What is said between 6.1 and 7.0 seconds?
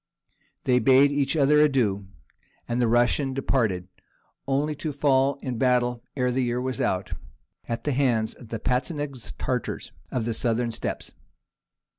ere the year was